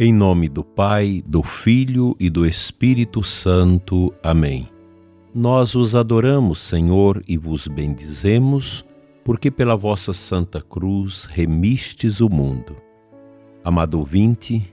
Em 0.00 0.12
nome 0.12 0.48
do 0.48 0.62
Pai, 0.62 1.24
do 1.26 1.42
Filho 1.42 2.14
e 2.20 2.30
do 2.30 2.46
Espírito 2.46 3.24
Santo. 3.24 4.14
Amém. 4.22 4.68
Nós 5.34 5.74
os 5.74 5.96
adoramos, 5.96 6.60
Senhor, 6.60 7.20
e 7.26 7.36
vos 7.36 7.66
bendizemos, 7.66 8.84
porque 9.24 9.50
pela 9.50 9.74
vossa 9.74 10.12
Santa 10.12 10.60
Cruz 10.60 11.24
remistes 11.24 12.20
o 12.20 12.28
mundo. 12.28 12.76
Amado 13.64 13.98
ouvinte, 13.98 14.72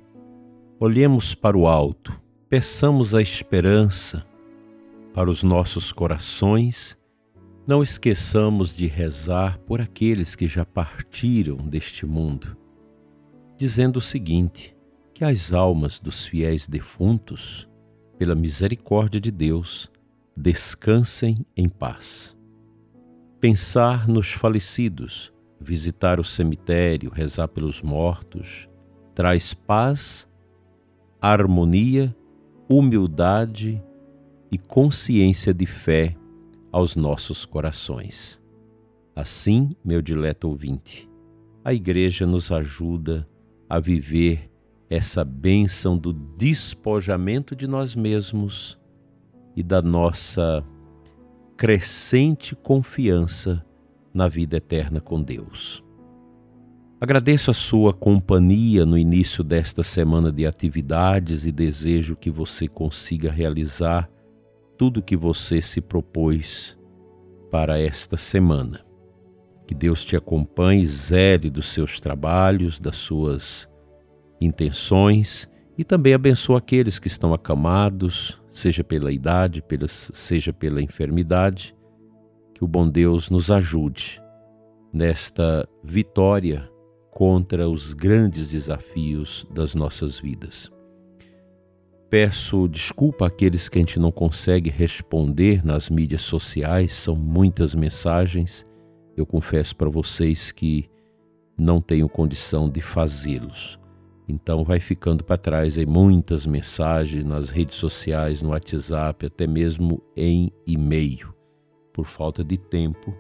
olhemos 0.80 1.34
para 1.34 1.58
o 1.58 1.66
alto, 1.66 2.22
peçamos 2.48 3.16
a 3.16 3.20
esperança 3.20 4.24
para 5.12 5.28
os 5.28 5.42
nossos 5.42 5.92
corações, 5.92 6.96
não 7.66 7.82
esqueçamos 7.82 8.78
de 8.78 8.86
rezar 8.86 9.58
por 9.66 9.82
aqueles 9.82 10.36
que 10.36 10.48
já 10.48 10.64
partiram 10.64 11.58
deste 11.58 12.06
mundo, 12.06 12.56
dizendo 13.58 13.98
o 13.98 14.02
seguinte: 14.02 14.75
que 15.16 15.24
as 15.24 15.54
almas 15.54 15.98
dos 15.98 16.28
fiéis 16.28 16.68
defuntos, 16.68 17.70
pela 18.18 18.36
misericórdia 18.36 19.20
de 19.20 19.32
Deus, 19.32 19.90
descansem 20.36 21.46
em 21.56 21.70
paz. 21.70 22.38
Pensar 23.40 24.10
nos 24.10 24.34
falecidos, 24.34 25.32
visitar 25.58 26.20
o 26.20 26.24
cemitério, 26.24 27.10
rezar 27.10 27.48
pelos 27.48 27.82
mortos, 27.82 28.68
traz 29.14 29.54
paz, 29.54 30.30
harmonia, 31.22 32.14
humildade 32.70 33.82
e 34.52 34.58
consciência 34.58 35.54
de 35.54 35.66
fé 35.66 36.14
aos 36.74 36.98
nossos 36.98 37.46
corações. 37.46 38.42
Assim, 39.16 39.78
meu 39.82 40.02
dileto 40.02 40.50
ouvinte, 40.50 41.10
a 41.64 41.74
Igreja 41.74 42.28
nos 42.28 42.52
ajuda 42.52 43.26
a 43.70 43.80
viver 43.80 44.52
essa 44.90 45.24
bênção 45.24 45.98
do 45.98 46.14
despojamento 46.14 47.56
de 47.56 47.68
nós 47.68 47.96
mesmos 47.96 48.80
e 49.56 49.64
da 49.64 49.82
nossa 49.82 50.64
crescente 51.58 52.56
confiança 52.56 53.66
na 54.14 54.28
vida 54.28 54.58
eterna 54.58 55.00
com 55.02 55.22
Deus. 55.22 55.84
Agradeço 57.00 57.52
a 57.52 57.54
sua 57.54 57.94
companhia 57.94 58.86
no 58.86 58.98
início 58.98 59.44
desta 59.44 59.84
semana 59.84 60.32
de 60.32 60.46
atividades 60.46 61.46
e 61.46 61.52
desejo 61.52 62.16
que 62.16 62.30
você 62.30 62.68
consiga 62.68 63.32
realizar 63.32 64.10
tudo 64.78 65.04
que 65.04 65.16
você 65.16 65.62
se 65.62 65.82
propôs 65.82 66.78
para 67.52 67.80
esta 67.80 68.18
semana. 68.18 68.86
Que 69.68 69.74
Deus 69.74 70.06
te 70.06 70.16
acompanhe, 70.16 70.86
zele 70.86 71.50
dos 71.50 71.68
seus 71.68 72.00
trabalhos, 72.00 72.80
das 72.80 72.96
suas 72.96 73.68
intenções 74.40 75.50
e 75.78 75.84
também 75.84 76.14
abençoa 76.14 76.60
aqueles 76.60 77.00
que 77.00 77.08
estão 77.08 77.34
acamados, 77.34 78.42
seja 78.52 78.84
pela 78.84 79.12
idade, 79.12 79.64
seja 80.14 80.54
pela 80.54 80.82
enfermidade. 80.82 81.76
Que 82.54 82.64
o 82.64 82.68
bom 82.68 82.88
Deus 82.88 83.30
nos 83.30 83.52
ajude 83.52 84.22
nesta 84.94 85.68
vitória 85.84 86.70
contra 87.12 87.70
os 87.70 87.94
grandes 87.94 88.50
desafios 88.50 89.46
das 89.54 89.76
nossas 89.76 90.20
vidas. 90.20 90.72
Peço 92.10 92.68
desculpa 92.70 93.28
àqueles 93.28 93.68
que 93.68 93.78
a 93.78 93.82
gente 93.82 94.00
não 94.00 94.12
consegue 94.12 94.70
responder 94.70 95.66
nas 95.66 95.90
mídias 95.90 96.22
sociais, 96.22 96.94
são 96.94 97.16
muitas 97.16 97.76
mensagens. 97.76 98.66
Eu 99.18 99.26
confesso 99.26 99.76
para 99.76 99.90
vocês 99.90 100.52
que 100.52 100.90
não 101.58 101.82
tenho 101.82 102.08
condição 102.08 102.70
de 102.70 102.80
fazê-los. 102.80 103.78
Então 104.28 104.64
vai 104.64 104.80
ficando 104.80 105.24
para 105.24 105.38
trás 105.38 105.78
aí 105.78 105.86
muitas 105.86 106.46
mensagens 106.46 107.24
nas 107.24 107.50
redes 107.50 107.76
sociais, 107.76 108.42
no 108.42 108.50
WhatsApp, 108.50 109.28
até 109.28 109.46
mesmo 109.46 110.02
em 110.16 110.52
e-mail, 110.66 111.34
por 111.94 112.08
falta 112.08 112.44
de 112.44 112.58
tempo 112.58 113.16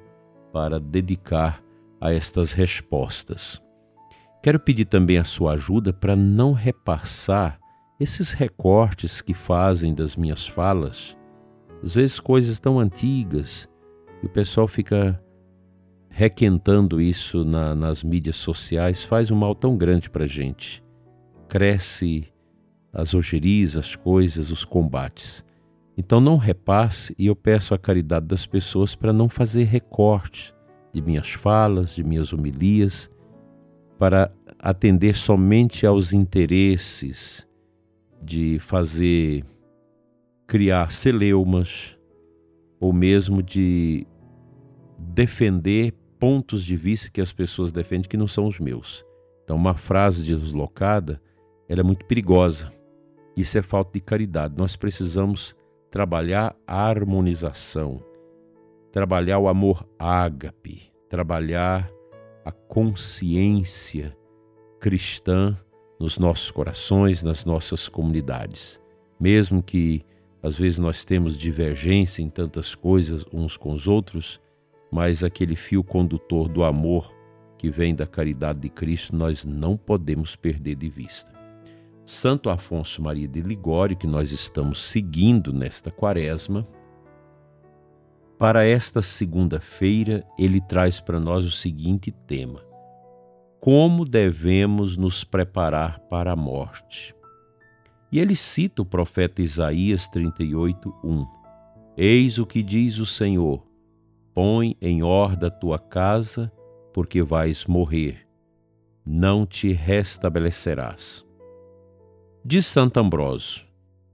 para 0.51 0.79
dedicar 0.79 1.63
a 2.01 2.11
estas 2.11 2.53
respostas. 2.53 3.61
Quero 4.41 4.59
pedir 4.59 4.85
também 4.85 5.17
a 5.17 5.23
sua 5.23 5.53
ajuda 5.53 5.94
para 5.94 6.15
não 6.15 6.53
repassar 6.53 7.59
esses 7.99 8.31
recortes 8.31 9.21
que 9.21 9.33
fazem 9.33 9.94
das 9.94 10.15
minhas 10.15 10.47
falas, 10.47 11.15
às 11.83 11.94
vezes 11.94 12.19
coisas 12.19 12.59
tão 12.59 12.79
antigas, 12.79 13.69
e 14.23 14.25
o 14.25 14.29
pessoal 14.29 14.67
fica 14.67 15.21
requentando 16.09 16.99
isso 16.99 17.44
na, 17.44 17.75
nas 17.75 18.03
mídias 18.03 18.38
sociais, 18.38 19.03
faz 19.03 19.29
um 19.29 19.35
mal 19.35 19.53
tão 19.53 19.77
grande 19.77 20.09
para 20.09 20.23
a 20.23 20.27
gente 20.27 20.84
cresce 21.47 22.28
as 22.91 23.13
ojerias, 23.13 23.75
as 23.75 23.95
coisas, 23.95 24.51
os 24.51 24.63
combates. 24.63 25.44
Então 25.97 26.19
não 26.19 26.38
repasse 26.38 27.16
e 27.17 27.28
eu 27.28 27.35
peço 27.35 27.73
a 27.73 27.78
caridade 27.78 28.25
das 28.25 28.45
pessoas 28.45 28.95
para 28.95 29.13
não 29.13 29.29
fazer 29.29 29.63
recorte 29.63 30.53
de 30.94 31.01
minhas 31.01 31.31
falas, 31.31 31.95
de 31.95 32.03
minhas 32.03 32.33
homilias, 32.33 33.09
para 33.97 34.31
atender 34.59 35.16
somente 35.16 35.85
aos 35.85 36.13
interesses 36.13 37.47
de 38.22 38.57
fazer 38.59 39.45
criar 40.47 40.91
celeumas 40.91 41.97
ou 42.79 42.91
mesmo 42.91 43.41
de 43.41 44.06
defender 44.97 45.94
pontos 46.19 46.63
de 46.63 46.75
vista 46.75 47.09
que 47.09 47.22
as 47.22 47.31
pessoas 47.31 47.72
defendem 47.72 48.09
que 48.09 48.17
não 48.17 48.27
são 48.27 48.47
os 48.47 48.59
meus. 48.59 49.06
Então 49.44 49.56
uma 49.56 49.75
frase 49.75 50.23
deslocada 50.23 51.22
ela 51.67 51.81
é 51.81 51.83
muito 51.83 52.05
perigosa. 52.05 52.71
Isso 53.35 53.57
é 53.57 53.61
falta 53.61 53.93
de 53.93 53.99
caridade. 53.99 54.55
Nós 54.57 54.75
precisamos 54.75 55.55
trabalhar 55.91 56.55
a 56.65 56.87
harmonização, 56.87 58.03
trabalhar 58.91 59.39
o 59.39 59.47
amor 59.47 59.85
ágape, 59.97 60.91
trabalhar 61.09 61.91
a 62.43 62.51
consciência 62.51 64.15
cristã 64.79 65.57
nos 65.99 66.17
nossos 66.17 66.51
corações, 66.51 67.23
nas 67.23 67.45
nossas 67.45 67.89
comunidades. 67.89 68.79
Mesmo 69.19 69.63
que 69.63 70.05
às 70.43 70.57
vezes 70.57 70.77
nós 70.77 71.03
temos 71.03 71.37
divergência 71.37 72.21
em 72.21 72.29
tantas 72.29 72.75
coisas 72.75 73.25
uns 73.33 73.57
com 73.57 73.73
os 73.73 73.87
outros, 73.87 74.39
mas 74.91 75.23
aquele 75.23 75.55
fio 75.55 75.83
condutor 75.83 76.47
do 76.47 76.63
amor 76.63 77.11
que 77.57 77.69
vem 77.69 77.95
da 77.95 78.05
caridade 78.05 78.59
de 78.59 78.69
Cristo 78.69 79.15
nós 79.15 79.43
não 79.43 79.75
podemos 79.75 80.35
perder 80.35 80.75
de 80.75 80.87
vista. 80.87 81.34
Santo 82.05 82.51
Afonso 82.51 83.01
Maria 83.01 83.27
de 83.27 83.41
Ligório, 83.41 83.97
que 83.97 84.05
nós 84.05 84.31
estamos 84.31 84.79
seguindo 84.79 85.51
nesta 85.51 85.89
quaresma. 85.91 86.67
Para 88.38 88.63
esta 88.63 89.01
segunda-feira, 89.01 90.23
ele 90.38 90.61
traz 90.61 91.01
para 91.01 91.19
nós 91.19 91.44
o 91.44 91.51
seguinte 91.51 92.11
tema: 92.11 92.61
Como 93.59 94.05
devemos 94.05 94.95
nos 94.95 95.23
preparar 95.23 95.99
para 96.01 96.33
a 96.33 96.35
morte? 96.35 97.15
E 98.11 98.19
ele 98.19 98.35
cita 98.35 98.83
o 98.83 98.85
profeta 98.85 99.41
Isaías 99.41 100.07
38, 100.07 100.94
1. 101.03 101.27
Eis 101.97 102.38
o 102.38 102.45
que 102.45 102.61
diz 102.61 102.99
o 102.99 103.05
Senhor: 103.05 103.65
Põe 104.31 104.77
em 104.79 105.01
ordem 105.01 105.47
a 105.47 105.51
tua 105.51 105.79
casa, 105.79 106.51
porque 106.94 107.23
vais 107.23 107.65
morrer, 107.65 108.27
não 109.03 109.44
te 109.44 109.71
restabelecerás. 109.71 111.25
Diz 112.47 112.67
Santo 112.67 113.00
Ambrósio, 113.00 113.66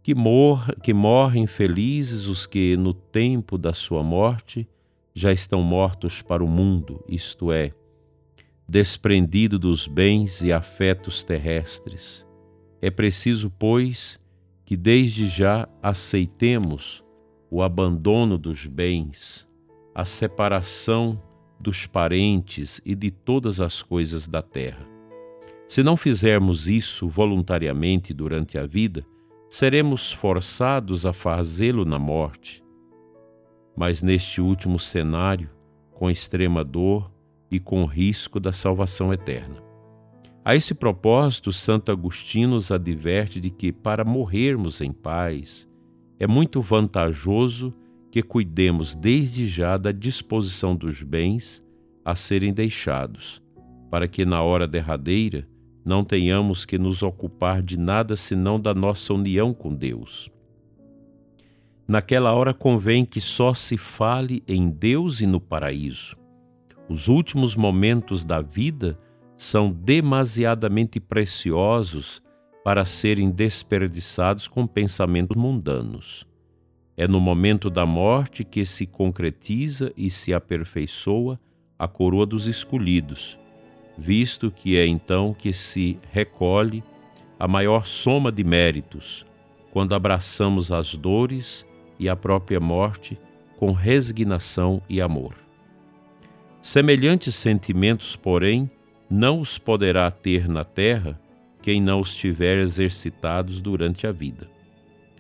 que, 0.02 0.16
mor 0.16 0.74
que 0.82 0.94
morrem 0.94 1.46
felizes 1.46 2.28
os 2.28 2.48
que, 2.48 2.78
no 2.78 2.94
tempo 2.94 3.58
da 3.58 3.74
sua 3.74 4.02
morte, 4.02 4.66
já 5.14 5.34
estão 5.34 5.62
mortos 5.62 6.22
para 6.22 6.42
o 6.42 6.48
mundo, 6.48 7.04
isto 7.10 7.52
é, 7.52 7.74
desprendido 8.66 9.60
dos 9.60 9.86
bens 9.86 10.42
e 10.42 10.54
afetos 10.54 11.26
terrestres. 11.26 12.26
É 12.82 12.90
preciso, 12.90 13.50
pois, 13.50 14.18
que 14.64 14.78
desde 14.78 15.28
já 15.28 15.68
aceitemos 15.84 17.04
o 17.50 17.62
abandono 17.62 18.38
dos 18.38 18.66
bens, 18.66 19.46
a 19.94 20.06
separação 20.06 21.22
dos 21.60 21.86
parentes 21.86 22.80
e 22.86 22.96
de 22.96 23.12
todas 23.12 23.60
as 23.60 23.84
coisas 23.84 24.26
da 24.26 24.42
terra 24.42 24.91
se 25.72 25.82
não 25.84 25.96
fizermos 25.96 26.68
isso 26.68 27.08
voluntariamente 27.08 28.14
durante 28.14 28.58
a 28.58 28.66
vida, 28.66 29.06
seremos 29.50 30.12
forçados 30.12 31.06
a 31.06 31.14
fazê-lo 31.14 31.86
na 31.86 31.98
morte. 31.98 32.62
Mas 33.74 34.04
neste 34.04 34.42
último 34.42 34.78
cenário, 34.78 35.50
com 35.94 36.12
extrema 36.12 36.62
dor 36.62 37.10
e 37.50 37.58
com 37.58 37.86
risco 37.86 38.38
da 38.38 38.52
salvação 38.52 39.14
eterna. 39.14 39.64
A 40.44 40.58
esse 40.58 40.74
propósito, 40.74 41.54
Santo 41.54 41.90
Agostinho 41.90 42.50
nos 42.50 42.70
adverte 42.70 43.40
de 43.40 43.50
que, 43.50 43.72
para 43.72 44.04
morrermos 44.04 44.82
em 44.82 44.92
paz, 44.92 45.70
é 46.20 46.28
muito 46.28 46.60
vantajoso 46.60 47.74
que 48.12 48.22
cuidemos 48.22 48.94
desde 48.94 49.48
já 49.48 49.78
da 49.78 49.94
disposição 49.94 50.76
dos 50.76 51.02
bens 51.02 51.64
a 52.04 52.14
serem 52.14 52.52
deixados, 52.52 53.42
para 53.90 54.06
que 54.06 54.26
na 54.26 54.42
hora 54.42 54.68
derradeira 54.68 55.50
não 55.84 56.04
tenhamos 56.04 56.66
que 56.66 56.78
nos 56.78 57.02
ocupar 57.02 57.62
de 57.62 57.78
nada 57.78 58.16
senão 58.16 58.60
da 58.60 58.74
nossa 58.74 59.14
união 59.14 59.54
com 59.54 59.74
Deus. 59.74 60.30
Naquela 61.88 62.34
hora 62.34 62.54
convém 62.54 63.04
que 63.04 63.20
só 63.20 63.54
se 63.54 63.78
fale 63.78 64.44
em 64.48 64.70
Deus 64.70 65.20
e 65.20 65.26
no 65.26 65.42
paraíso. 65.42 66.16
Os 66.88 67.08
últimos 67.08 67.56
momentos 67.56 68.24
da 68.24 68.42
vida 68.42 68.98
são 69.36 69.72
demasiadamente 69.72 71.00
preciosos 71.00 72.22
para 72.64 72.86
serem 72.86 73.32
desperdiçados 73.32 74.48
com 74.48 74.68
pensamentos 74.68 75.36
mundanos. 75.36 76.26
É 76.96 77.08
no 77.08 77.20
momento 77.20 77.70
da 77.70 77.86
morte 77.86 78.44
que 78.44 78.66
se 78.66 78.86
concretiza 78.86 79.92
e 79.98 80.12
se 80.12 80.34
aperfeiçoa 80.34 81.40
a 81.78 81.88
coroa 81.88 82.26
dos 82.28 82.46
escolhidos, 82.46 83.40
visto 83.98 84.52
que 84.52 84.78
é 84.78 84.86
então 84.86 85.34
que 85.34 85.54
se 85.54 86.00
recolhe 86.12 86.84
a 87.40 87.48
maior 87.48 87.86
soma 87.86 88.32
de 88.32 88.44
méritos, 88.44 89.26
quando 89.72 89.96
abraçamos 89.96 90.72
as 90.72 90.94
dores 90.94 91.66
e 92.00 92.08
a 92.08 92.16
própria 92.16 92.60
morte 92.60 93.18
com 93.58 93.72
resignação 93.72 94.82
e 94.90 95.02
amor. 95.02 95.36
Semelhantes 96.62 97.36
sentimentos, 97.36 98.16
porém, 98.16 98.70
não 99.10 99.40
os 99.40 99.58
poderá 99.58 100.10
ter 100.12 100.48
na 100.48 100.64
terra 100.64 101.20
quem 101.62 101.82
não 101.82 102.00
os 102.00 102.16
tiver 102.16 102.60
exercitados 102.60 103.62
durante 103.62 104.08
a 104.08 104.12
vida. 104.12 104.48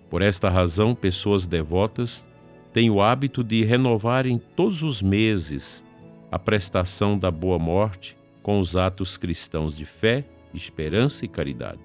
Por 0.09 0.21
esta 0.21 0.49
razão, 0.49 0.93
pessoas 0.93 1.47
devotas 1.47 2.25
têm 2.73 2.89
o 2.89 3.01
hábito 3.01 3.43
de 3.43 3.63
renovarem 3.63 4.41
todos 4.55 4.83
os 4.83 5.01
meses 5.01 5.83
a 6.31 6.39
prestação 6.39 7.17
da 7.17 7.29
boa 7.29 7.59
morte 7.59 8.17
com 8.41 8.59
os 8.59 8.75
atos 8.75 9.17
cristãos 9.17 9.75
de 9.75 9.85
fé, 9.85 10.25
esperança 10.53 11.25
e 11.25 11.27
caridade, 11.27 11.81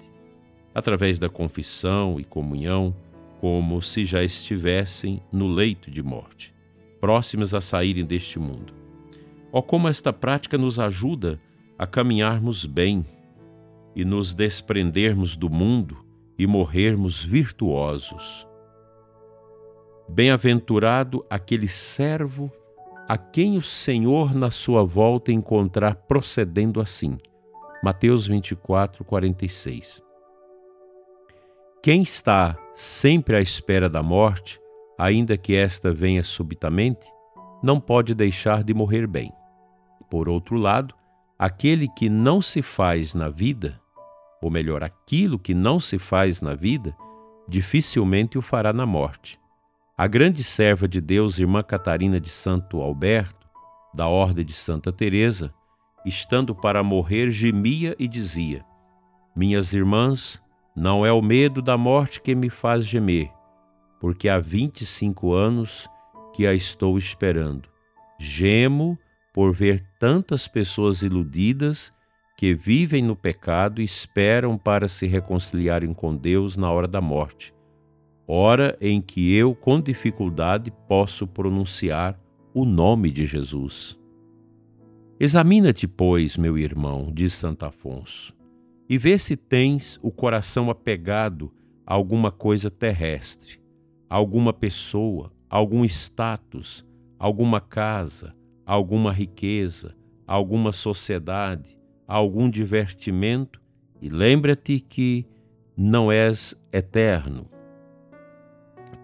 através 0.73 1.19
da 1.19 1.29
confissão 1.29 2.19
e 2.19 2.23
comunhão, 2.23 2.95
como 3.39 3.81
se 3.81 4.05
já 4.05 4.23
estivessem 4.23 5.21
no 5.31 5.47
leito 5.47 5.91
de 5.91 6.01
morte, 6.01 6.53
próximas 6.99 7.53
a 7.53 7.61
saírem 7.61 8.05
deste 8.05 8.39
mundo. 8.39 8.73
Ó, 9.51 9.61
como 9.61 9.87
esta 9.87 10.11
prática 10.11 10.57
nos 10.57 10.79
ajuda 10.79 11.39
a 11.77 11.85
caminharmos 11.85 12.65
bem 12.65 13.05
e 13.95 14.03
nos 14.03 14.33
desprendermos 14.33 15.37
do 15.37 15.49
mundo 15.49 16.03
e 16.37 16.45
morrermos 16.45 17.23
virtuosos. 17.23 18.47
Bem-aventurado 20.09 21.25
aquele 21.29 21.67
servo 21.67 22.51
a 23.07 23.17
quem 23.17 23.57
o 23.57 23.61
Senhor 23.61 24.35
na 24.35 24.51
sua 24.51 24.83
volta 24.83 25.31
encontrar 25.31 25.95
procedendo 25.95 26.81
assim. 26.81 27.17
Mateus 27.81 28.27
24, 28.27 29.05
46. 29.05 30.03
Quem 31.81 32.01
está 32.01 32.57
sempre 32.75 33.37
à 33.37 33.39
espera 33.39 33.87
da 33.87 34.03
morte, 34.03 34.59
ainda 34.97 35.37
que 35.37 35.55
esta 35.55 35.93
venha 35.93 36.21
subitamente, 36.21 37.07
não 37.63 37.79
pode 37.79 38.13
deixar 38.13 38.61
de 38.61 38.73
morrer 38.73 39.07
bem. 39.07 39.31
Por 40.09 40.27
outro 40.27 40.57
lado, 40.57 40.93
aquele 41.39 41.87
que 41.87 42.09
não 42.09 42.41
se 42.41 42.61
faz 42.61 43.13
na 43.13 43.29
vida, 43.29 43.79
ou 44.41 44.51
melhor, 44.51 44.83
aquilo 44.83 45.39
que 45.39 45.53
não 45.53 45.79
se 45.79 45.97
faz 45.97 46.41
na 46.41 46.55
vida, 46.55 46.93
dificilmente 47.47 48.37
o 48.37 48.41
fará 48.41 48.73
na 48.73 48.85
morte. 48.85 49.39
A 49.99 50.05
grande 50.05 50.43
serva 50.43 50.87
de 50.87 51.01
Deus, 51.01 51.39
irmã 51.39 51.63
Catarina 51.63 52.19
de 52.19 52.29
Santo 52.29 52.81
Alberto, 52.81 53.49
da 53.91 54.07
Ordem 54.07 54.45
de 54.45 54.53
Santa 54.53 54.93
Teresa, 54.93 55.51
estando 56.05 56.53
para 56.53 56.83
morrer, 56.83 57.31
gemia 57.31 57.95
e 57.97 58.07
dizia: 58.07 58.63
Minhas 59.35 59.73
irmãs, 59.73 60.39
não 60.75 61.03
é 61.03 61.11
o 61.11 61.19
medo 61.19 61.63
da 61.63 61.75
morte 61.75 62.21
que 62.21 62.35
me 62.35 62.47
faz 62.47 62.85
gemer, 62.85 63.31
porque 63.99 64.29
há 64.29 64.37
vinte 64.37 64.81
e 64.81 64.85
cinco 64.85 65.33
anos 65.33 65.89
que 66.35 66.45
a 66.45 66.53
estou 66.53 66.95
esperando. 66.95 67.67
Gemo 68.19 68.99
por 69.33 69.51
ver 69.51 69.83
tantas 69.97 70.47
pessoas 70.47 71.01
iludidas 71.01 71.91
que 72.37 72.53
vivem 72.53 73.01
no 73.01 73.15
pecado 73.15 73.81
e 73.81 73.85
esperam 73.85 74.59
para 74.59 74.87
se 74.87 75.07
reconciliarem 75.07 75.91
com 75.91 76.15
Deus 76.15 76.55
na 76.55 76.69
hora 76.69 76.87
da 76.87 77.01
morte, 77.01 77.51
hora 78.27 78.77
em 78.81 79.01
que 79.01 79.33
eu, 79.33 79.55
com 79.55 79.79
dificuldade, 79.79 80.71
posso 80.87 81.25
pronunciar 81.25 82.19
o 82.53 82.65
nome 82.65 83.09
de 83.09 83.25
Jesus. 83.25 83.97
Examina-te, 85.19 85.87
pois, 85.87 86.35
meu 86.35 86.57
irmão, 86.57 87.09
diz 87.13 87.33
Santo 87.33 87.65
Afonso, 87.65 88.35
e 88.89 88.97
vê 88.97 89.17
se 89.17 89.35
tens 89.37 89.97
o 90.03 90.11
coração 90.11 90.69
apegado 90.69 91.51
a 91.85 91.93
alguma 91.93 92.29
coisa 92.29 92.69
terrestre, 92.69 93.59
a 94.09 94.15
alguma 94.15 94.51
pessoa, 94.51 95.31
a 95.49 95.57
algum 95.57 95.85
status, 95.85 96.85
alguma 97.17 97.61
casa, 97.61 98.35
alguma 98.65 99.11
riqueza, 99.11 99.95
alguma 100.25 100.71
sociedade, 100.71 101.79
algum 102.05 102.49
divertimento, 102.49 103.61
e 104.01 104.09
lembra-te 104.09 104.79
que 104.79 105.25
não 105.75 106.11
és 106.11 106.53
eterno. 106.71 107.49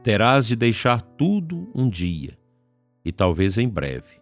Terás 0.04 0.46
de 0.46 0.56
deixar 0.56 1.02
tudo 1.02 1.72
um 1.74 1.90
dia, 1.90 2.38
e 3.06 3.12
talvez 3.12 3.58
em 3.58 3.68
breve. 3.68 4.22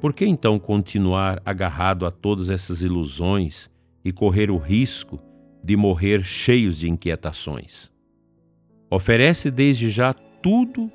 Por 0.00 0.12
que 0.14 0.24
então 0.24 0.58
continuar 0.58 1.42
agarrado 1.44 2.06
a 2.06 2.10
todas 2.10 2.48
essas 2.48 2.82
ilusões 2.82 3.68
e 4.04 4.12
correr 4.12 4.50
o 4.50 4.56
risco 4.56 5.20
de 5.62 5.76
morrer 5.76 6.24
cheios 6.24 6.78
de 6.78 6.88
inquietações? 6.88 7.90
Oferece 8.88 9.50
desde 9.50 9.90
já 9.90 10.12
tudo 10.14 10.90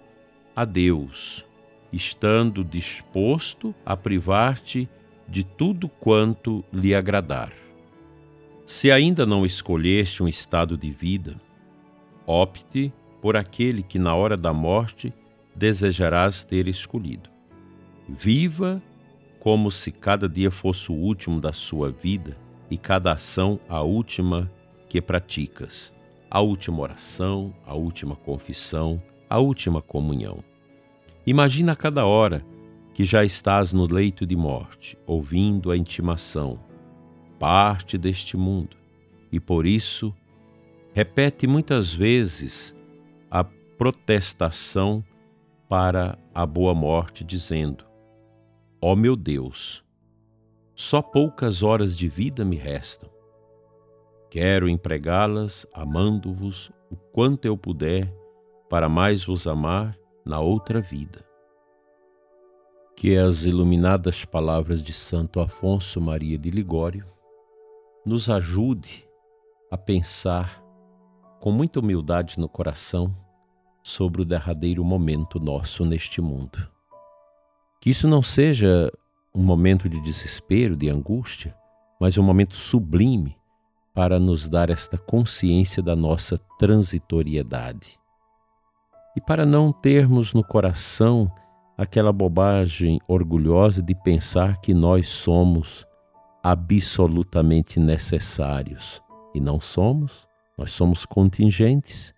a 0.55 0.63
Deus 0.63 1.45
estando 1.93 2.63
disposto 2.63 3.73
a 3.85 3.95
privar-te 3.95 4.89
de 5.27 5.43
tudo 5.43 5.87
quanto 5.87 6.65
lhe 6.73 6.95
agradar. 6.95 7.53
Se 8.65 8.91
ainda 8.91 9.25
não 9.25 9.45
escolheste 9.45 10.23
um 10.23 10.27
estado 10.27 10.75
de 10.75 10.89
vida, 10.89 11.39
opte 12.25 12.91
por 13.23 13.37
aquele 13.37 13.81
que 13.81 13.97
na 13.97 14.13
hora 14.13 14.35
da 14.35 14.51
morte 14.51 15.13
desejarás 15.55 16.43
ter 16.43 16.67
escolhido. 16.67 17.29
Viva 18.05 18.83
como 19.39 19.71
se 19.71 19.93
cada 19.93 20.27
dia 20.27 20.51
fosse 20.51 20.91
o 20.91 20.95
último 20.95 21.39
da 21.39 21.53
sua 21.53 21.89
vida 21.89 22.35
e 22.69 22.77
cada 22.77 23.13
ação 23.13 23.61
a 23.69 23.81
última 23.81 24.51
que 24.89 25.01
praticas, 25.01 25.93
a 26.29 26.41
última 26.41 26.81
oração, 26.81 27.53
a 27.65 27.73
última 27.73 28.13
confissão, 28.13 29.01
a 29.29 29.39
última 29.39 29.81
comunhão. 29.81 30.39
Imagina 31.25 31.71
a 31.71 31.77
cada 31.77 32.05
hora 32.05 32.45
que 32.93 33.05
já 33.05 33.23
estás 33.23 33.71
no 33.71 33.85
leito 33.85 34.25
de 34.25 34.35
morte, 34.35 34.97
ouvindo 35.07 35.71
a 35.71 35.77
intimação, 35.77 36.59
parte 37.39 37.97
deste 37.97 38.35
mundo, 38.35 38.75
e 39.31 39.39
por 39.39 39.65
isso 39.65 40.13
repete 40.93 41.47
muitas 41.47 41.93
vezes 41.93 42.75
protestação 43.77 45.03
para 45.67 46.17
a 46.33 46.45
boa 46.45 46.73
morte, 46.73 47.23
dizendo: 47.23 47.85
Ó 48.81 48.93
oh 48.93 48.95
meu 48.95 49.15
Deus, 49.15 49.83
só 50.75 51.01
poucas 51.01 51.63
horas 51.63 51.95
de 51.97 52.07
vida 52.07 52.45
me 52.45 52.55
restam. 52.55 53.09
Quero 54.29 54.67
empregá-las 54.67 55.65
amando-vos 55.73 56.71
o 56.89 56.95
quanto 56.95 57.45
eu 57.45 57.57
puder, 57.57 58.13
para 58.69 58.89
mais 58.89 59.25
vos 59.25 59.45
amar 59.45 59.97
na 60.25 60.39
outra 60.39 60.81
vida. 60.81 61.23
Que 62.95 63.17
as 63.17 63.43
iluminadas 63.43 64.25
palavras 64.25 64.81
de 64.81 64.93
Santo 64.93 65.39
Afonso 65.39 65.99
Maria 66.01 66.37
de 66.37 66.49
Ligório 66.49 67.05
nos 68.05 68.29
ajude 68.29 69.07
a 69.69 69.77
pensar 69.77 70.63
com 71.39 71.51
muita 71.51 71.79
humildade 71.79 72.39
no 72.39 72.47
coração 72.47 73.22
sobre 73.83 74.21
o 74.21 74.25
derradeiro 74.25 74.83
momento 74.83 75.39
nosso 75.39 75.85
neste 75.85 76.21
mundo. 76.21 76.67
Que 77.81 77.89
isso 77.89 78.07
não 78.07 78.23
seja 78.23 78.91
um 79.35 79.43
momento 79.43 79.89
de 79.89 79.99
desespero, 79.99 80.75
de 80.75 80.89
angústia, 80.89 81.55
mas 81.99 82.17
um 82.17 82.23
momento 82.23 82.55
sublime 82.55 83.37
para 83.93 84.19
nos 84.19 84.49
dar 84.49 84.69
esta 84.69 84.97
consciência 84.97 85.83
da 85.83 85.95
nossa 85.95 86.39
transitoriedade 86.57 87.99
e 89.15 89.21
para 89.21 89.45
não 89.45 89.71
termos 89.71 90.33
no 90.33 90.43
coração 90.43 91.31
aquela 91.77 92.11
bobagem 92.11 92.99
orgulhosa 93.07 93.81
de 93.81 93.93
pensar 93.95 94.59
que 94.59 94.73
nós 94.73 95.09
somos 95.09 95.85
absolutamente 96.43 97.79
necessários. 97.79 99.01
E 99.33 99.39
não 99.39 99.59
somos, 99.59 100.27
nós 100.57 100.71
somos 100.71 101.05
contingentes. 101.05 102.13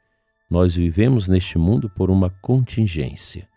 Nós 0.50 0.76
vivemos 0.76 1.28
neste 1.28 1.58
mundo 1.58 1.90
por 1.90 2.12
uma 2.12 2.30
contingência. 2.30 3.48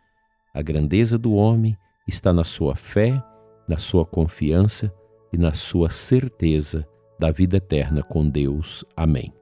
A 0.55 0.63
grandeza 0.63 1.19
do 1.19 1.35
homem 1.35 1.77
está 2.07 2.33
na 2.33 2.45
sua 2.45 2.75
fé, 2.75 3.23
na 3.69 3.77
sua 3.77 4.07
confiança 4.07 4.93
e 5.31 5.37
na 5.37 5.53
sua 5.53 5.91
certeza 5.91 6.89
da 7.19 7.31
vida 7.31 7.59
eterna 7.59 8.03
com 8.03 8.27
Deus. 8.27 8.85
Amém. 8.97 9.33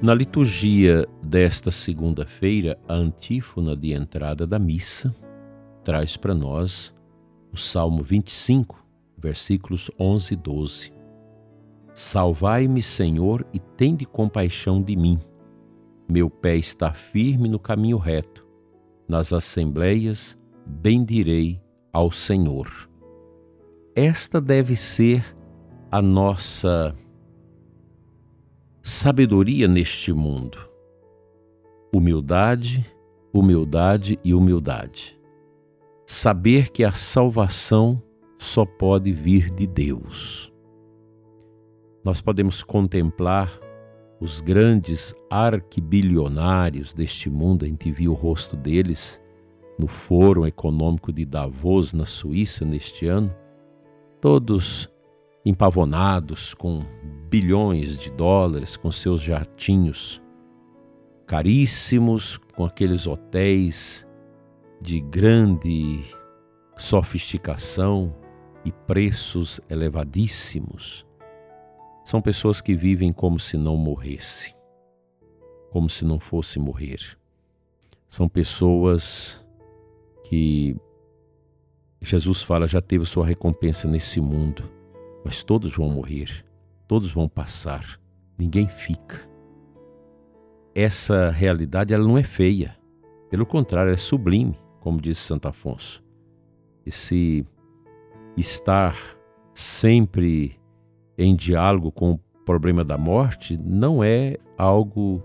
Na 0.00 0.14
liturgia 0.14 1.04
desta 1.20 1.70
segunda-feira, 1.70 2.78
a 2.88 2.94
antífona 2.94 3.76
de 3.76 3.92
entrada 3.92 4.46
da 4.46 4.58
missa 4.58 5.14
traz 5.84 6.16
para 6.16 6.34
nós 6.34 6.94
o 7.52 7.56
Salmo 7.56 8.02
25, 8.02 8.84
versículos 9.18 9.90
11 9.98 10.34
e 10.34 10.36
12. 10.36 10.92
Salvai-me, 11.92 12.82
Senhor, 12.82 13.46
e 13.52 13.58
tende 13.58 14.04
compaixão 14.04 14.80
de 14.82 14.96
mim. 14.96 15.18
Meu 16.08 16.30
pé 16.30 16.56
está 16.56 16.92
firme 16.92 17.48
no 17.48 17.58
caminho 17.58 17.98
reto. 17.98 18.46
Nas 19.08 19.32
assembleias 19.32 20.38
bendirei 20.64 21.60
ao 21.92 22.10
Senhor. 22.10 22.88
Esta 23.94 24.40
deve 24.40 24.76
ser 24.76 25.36
a 25.90 26.00
nossa 26.00 26.96
sabedoria 28.82 29.68
neste 29.68 30.12
mundo. 30.12 30.58
Humildade, 31.92 32.86
humildade 33.32 34.18
e 34.24 34.32
humildade. 34.32 35.19
Saber 36.12 36.70
que 36.72 36.82
a 36.82 36.90
salvação 36.90 38.02
só 38.36 38.64
pode 38.64 39.12
vir 39.12 39.48
de 39.48 39.64
Deus. 39.64 40.52
Nós 42.02 42.20
podemos 42.20 42.64
contemplar 42.64 43.56
os 44.20 44.40
grandes 44.40 45.14
arquibilionários 45.30 46.92
deste 46.92 47.30
mundo, 47.30 47.64
a 47.64 47.68
gente 47.68 47.92
viu 47.92 48.10
o 48.10 48.16
rosto 48.16 48.56
deles 48.56 49.22
no 49.78 49.86
Fórum 49.86 50.44
Econômico 50.44 51.12
de 51.12 51.24
Davos, 51.24 51.92
na 51.92 52.04
Suíça, 52.04 52.64
neste 52.64 53.06
ano, 53.06 53.32
todos 54.20 54.90
empavonados 55.46 56.54
com 56.54 56.80
bilhões 57.30 57.96
de 57.96 58.10
dólares, 58.10 58.76
com 58.76 58.90
seus 58.90 59.22
jatinhos 59.22 60.20
caríssimos, 61.24 62.36
com 62.56 62.64
aqueles 62.64 63.06
hotéis 63.06 64.09
de 64.80 65.00
grande 65.00 66.04
sofisticação 66.76 68.14
e 68.64 68.72
preços 68.72 69.60
elevadíssimos. 69.68 71.06
São 72.04 72.20
pessoas 72.20 72.60
que 72.60 72.74
vivem 72.74 73.12
como 73.12 73.38
se 73.38 73.56
não 73.56 73.76
morresse, 73.76 74.54
como 75.70 75.88
se 75.88 76.04
não 76.04 76.18
fosse 76.18 76.58
morrer. 76.58 77.16
São 78.08 78.28
pessoas 78.28 79.46
que 80.24 80.76
Jesus 82.00 82.42
fala 82.42 82.66
já 82.66 82.80
teve 82.80 83.04
sua 83.04 83.26
recompensa 83.26 83.86
nesse 83.86 84.20
mundo 84.20 84.80
mas 85.24 85.42
todos 85.42 85.76
vão 85.76 85.88
morrer, 85.88 86.44
todos 86.88 87.12
vão 87.12 87.28
passar, 87.28 88.00
ninguém 88.38 88.68
fica. 88.68 89.28
Essa 90.74 91.30
realidade 91.30 91.92
ela 91.92 92.04
não 92.04 92.16
é 92.16 92.22
feia, 92.22 92.76
pelo 93.28 93.44
contrário, 93.44 93.92
é 93.92 93.96
sublime, 93.96 94.58
como 94.80 95.00
disse 95.00 95.20
Santo 95.20 95.46
Afonso. 95.46 96.02
Esse 96.84 97.46
estar 98.36 98.96
sempre 99.54 100.58
em 101.16 101.36
diálogo 101.36 101.92
com 101.92 102.12
o 102.12 102.20
problema 102.44 102.82
da 102.82 102.96
morte 102.96 103.56
não 103.58 104.02
é 104.02 104.38
algo 104.56 105.22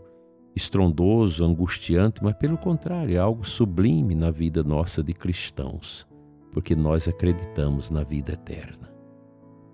estrondoso, 0.56 1.44
angustiante, 1.44 2.24
mas 2.24 2.34
pelo 2.36 2.58
contrário, 2.58 3.16
é 3.16 3.18
algo 3.18 3.46
sublime 3.46 4.16
na 4.16 4.32
vida 4.32 4.64
nossa 4.64 5.04
de 5.04 5.14
cristãos, 5.14 6.08
porque 6.52 6.76
nós 6.76 7.08
acreditamos 7.08 7.90
na 7.90 8.04
vida 8.04 8.34
eterna. 8.34 8.94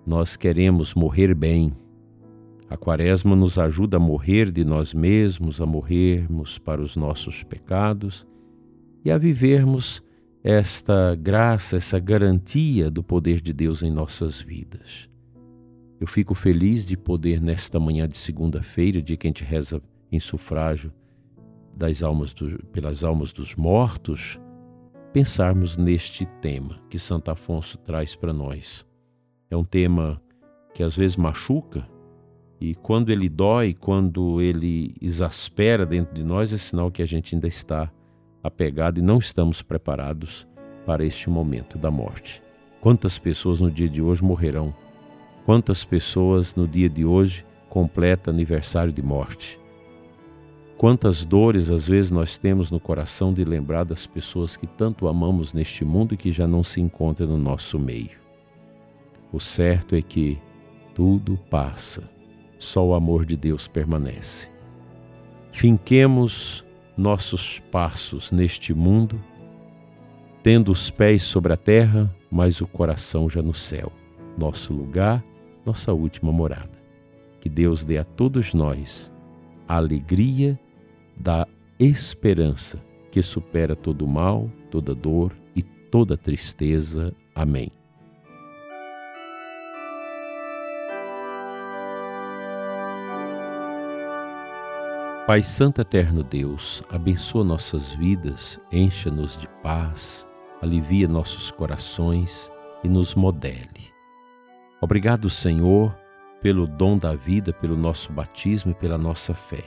Nós 0.04 0.36
queremos 0.36 0.94
morrer 0.94 1.34
bem. 1.34 1.72
A 2.68 2.76
Quaresma 2.76 3.36
nos 3.36 3.58
ajuda 3.58 3.98
a 3.98 4.00
morrer 4.00 4.50
de 4.50 4.64
nós 4.64 4.92
mesmos, 4.92 5.60
a 5.60 5.66
morrermos 5.66 6.58
para 6.58 6.80
os 6.80 6.96
nossos 6.96 7.44
pecados 7.44 8.26
e 9.04 9.10
a 9.10 9.18
vivermos 9.18 10.02
esta 10.42 11.14
graça, 11.14 11.76
essa 11.76 11.98
garantia 11.98 12.90
do 12.90 13.02
poder 13.02 13.40
de 13.40 13.52
Deus 13.52 13.82
em 13.82 13.90
nossas 13.90 14.40
vidas. 14.40 15.08
Eu 16.00 16.06
fico 16.06 16.34
feliz 16.34 16.84
de 16.84 16.96
poder, 16.96 17.40
nesta 17.40 17.78
manhã 17.78 18.08
de 18.08 18.16
segunda-feira, 18.16 19.00
de 19.00 19.16
que 19.16 19.26
a 19.26 19.30
gente 19.30 19.44
reza 19.44 19.80
em 20.10 20.18
sufrágio 20.18 20.92
das 21.76 22.02
almas 22.02 22.32
do, 22.32 22.58
pelas 22.66 23.04
almas 23.04 23.32
dos 23.32 23.54
mortos, 23.54 24.40
pensarmos 25.12 25.76
neste 25.76 26.26
tema 26.40 26.80
que 26.90 26.98
Santo 26.98 27.30
Afonso 27.30 27.78
traz 27.78 28.16
para 28.16 28.32
nós 28.32 28.84
é 29.52 29.56
um 29.56 29.64
tema 29.64 30.20
que 30.74 30.82
às 30.82 30.96
vezes 30.96 31.14
machuca 31.14 31.86
e 32.58 32.74
quando 32.74 33.10
ele 33.10 33.28
dói, 33.28 33.74
quando 33.74 34.40
ele 34.40 34.94
exaspera 35.00 35.84
dentro 35.84 36.14
de 36.14 36.24
nós, 36.24 36.52
é 36.52 36.56
sinal 36.56 36.90
que 36.90 37.02
a 37.02 37.06
gente 37.06 37.34
ainda 37.34 37.46
está 37.46 37.92
apegado 38.42 38.98
e 38.98 39.02
não 39.02 39.18
estamos 39.18 39.62
preparados 39.62 40.46
para 40.84 41.04
este 41.04 41.30
momento 41.30 41.78
da 41.78 41.90
morte. 41.90 42.42
Quantas 42.80 43.18
pessoas 43.18 43.60
no 43.60 43.70
dia 43.70 43.88
de 43.88 44.02
hoje 44.02 44.24
morrerão? 44.24 44.74
Quantas 45.44 45.84
pessoas 45.84 46.54
no 46.54 46.66
dia 46.66 46.88
de 46.88 47.04
hoje 47.04 47.44
completa 47.68 48.30
aniversário 48.30 48.92
de 48.92 49.02
morte? 49.02 49.60
Quantas 50.76 51.24
dores 51.24 51.70
às 51.70 51.86
vezes 51.86 52.10
nós 52.10 52.38
temos 52.38 52.70
no 52.70 52.80
coração 52.80 53.32
de 53.32 53.44
lembrar 53.44 53.84
das 53.84 54.04
pessoas 54.04 54.56
que 54.56 54.66
tanto 54.66 55.06
amamos 55.06 55.52
neste 55.52 55.84
mundo 55.84 56.14
e 56.14 56.16
que 56.16 56.32
já 56.32 56.46
não 56.46 56.64
se 56.64 56.80
encontram 56.80 57.28
no 57.28 57.38
nosso 57.38 57.78
meio. 57.78 58.20
O 59.32 59.38
certo 59.38 59.94
é 59.94 60.02
que 60.02 60.38
tudo 60.92 61.38
passa, 61.48 62.10
só 62.58 62.84
o 62.84 62.94
amor 62.94 63.24
de 63.24 63.36
Deus 63.36 63.68
permanece. 63.68 64.50
Finquemos 65.52 66.64
nossos 66.96 67.58
passos 67.70 68.30
neste 68.32 68.74
mundo, 68.74 69.20
tendo 70.42 70.70
os 70.70 70.90
pés 70.90 71.22
sobre 71.22 71.52
a 71.52 71.56
terra, 71.56 72.14
mas 72.30 72.60
o 72.60 72.66
coração 72.66 73.28
já 73.28 73.42
no 73.42 73.54
céu, 73.54 73.92
nosso 74.36 74.72
lugar, 74.72 75.24
nossa 75.64 75.92
última 75.92 76.32
morada. 76.32 76.82
Que 77.40 77.48
Deus 77.48 77.84
dê 77.84 77.98
a 77.98 78.04
todos 78.04 78.54
nós 78.54 79.12
a 79.68 79.76
alegria 79.76 80.58
da 81.16 81.46
esperança 81.78 82.82
que 83.10 83.22
supera 83.22 83.76
todo 83.76 84.06
mal, 84.06 84.50
toda 84.70 84.94
dor 84.94 85.36
e 85.54 85.62
toda 85.62 86.16
tristeza. 86.16 87.14
Amém. 87.34 87.70
Pai 95.32 95.42
Santo 95.42 95.80
Eterno 95.80 96.22
Deus, 96.22 96.82
abençoa 96.90 97.42
nossas 97.42 97.94
vidas, 97.94 98.60
encha-nos 98.70 99.38
de 99.38 99.48
paz, 99.62 100.28
alivia 100.60 101.08
nossos 101.08 101.50
corações 101.50 102.52
e 102.84 102.88
nos 102.88 103.14
modele. 103.14 103.90
Obrigado, 104.78 105.30
Senhor, 105.30 105.96
pelo 106.42 106.66
dom 106.66 106.98
da 106.98 107.14
vida, 107.16 107.50
pelo 107.50 107.78
nosso 107.78 108.12
batismo 108.12 108.72
e 108.72 108.74
pela 108.74 108.98
nossa 108.98 109.32
fé. 109.32 109.64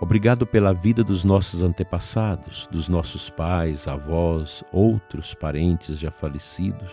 Obrigado 0.00 0.44
pela 0.44 0.74
vida 0.74 1.04
dos 1.04 1.22
nossos 1.22 1.62
antepassados, 1.62 2.66
dos 2.68 2.88
nossos 2.88 3.30
pais, 3.30 3.86
avós, 3.86 4.64
outros 4.72 5.34
parentes 5.34 6.00
já 6.00 6.10
falecidos. 6.10 6.90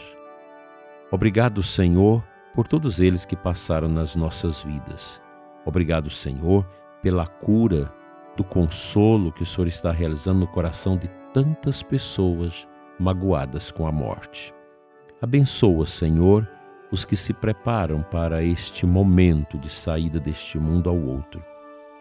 Obrigado, 1.12 1.64
Senhor, 1.64 2.24
por 2.54 2.68
todos 2.68 3.00
eles 3.00 3.26
que 3.26 3.36
passaram 3.36 3.88
nas 3.90 4.16
nossas 4.16 4.62
vidas. 4.62 5.20
Obrigado, 5.66 6.12
Senhor, 6.12 6.64
pela 7.02 7.26
cura, 7.26 7.92
do 8.36 8.44
consolo 8.44 9.32
que 9.32 9.44
o 9.44 9.46
Senhor 9.46 9.68
está 9.68 9.92
realizando 9.92 10.42
no 10.42 10.48
coração 10.48 10.96
de 10.96 11.10
tantas 11.34 11.82
pessoas 11.82 12.68
magoadas 13.00 13.72
com 13.72 13.88
a 13.88 13.92
morte. 13.92 14.54
Abençoa, 15.22 15.86
Senhor, 15.86 16.48
os 16.92 17.04
que 17.04 17.16
se 17.16 17.34
preparam 17.34 18.04
para 18.04 18.44
este 18.44 18.86
momento 18.86 19.58
de 19.58 19.70
saída 19.70 20.20
deste 20.20 20.60
mundo 20.60 20.90
ao 20.90 20.98
outro. 20.98 21.44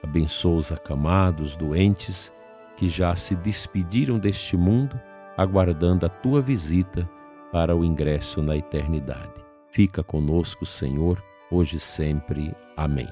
Abençoa 0.02 0.56
os 0.56 0.70
acamados, 0.70 1.56
doentes, 1.56 2.32
que 2.76 2.88
já 2.88 3.16
se 3.16 3.34
despediram 3.34 4.18
deste 4.18 4.56
mundo, 4.56 5.00
aguardando 5.36 6.06
a 6.06 6.08
tua 6.08 6.40
visita 6.40 7.08
para 7.50 7.74
o 7.74 7.84
ingresso 7.84 8.42
na 8.42 8.56
eternidade. 8.56 9.44
Fica 9.70 10.02
conosco, 10.02 10.64
Senhor, 10.64 11.22
hoje 11.50 11.76
e 11.76 11.80
sempre. 11.80 12.54
Amém. 12.76 13.08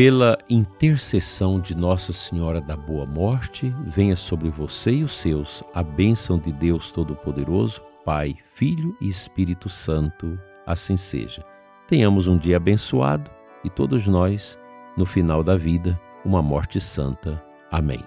Pela 0.00 0.38
intercessão 0.48 1.60
de 1.60 1.74
Nossa 1.74 2.10
Senhora 2.10 2.58
da 2.58 2.74
Boa 2.74 3.04
Morte, 3.04 3.70
venha 3.86 4.16
sobre 4.16 4.48
você 4.48 4.92
e 4.92 5.04
os 5.04 5.12
seus 5.12 5.62
a 5.74 5.82
bênção 5.82 6.38
de 6.38 6.50
Deus 6.50 6.90
Todo-Poderoso, 6.90 7.82
Pai, 8.02 8.34
Filho 8.54 8.96
e 8.98 9.10
Espírito 9.10 9.68
Santo. 9.68 10.40
Assim 10.66 10.96
seja. 10.96 11.44
Tenhamos 11.86 12.28
um 12.28 12.38
dia 12.38 12.56
abençoado 12.56 13.30
e 13.62 13.68
todos 13.68 14.06
nós, 14.06 14.58
no 14.96 15.04
final 15.04 15.44
da 15.44 15.58
vida, 15.58 16.00
uma 16.24 16.40
morte 16.40 16.80
santa. 16.80 17.44
Amém. 17.70 18.02